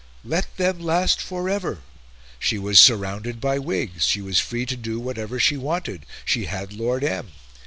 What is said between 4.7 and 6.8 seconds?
do whatever she wanted, she had